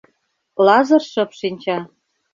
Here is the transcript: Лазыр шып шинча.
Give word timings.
Лазыр 0.65 1.03
шып 1.11 1.29
шинча. 1.39 1.77